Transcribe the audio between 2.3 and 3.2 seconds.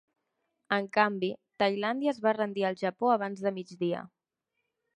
rendir al Japó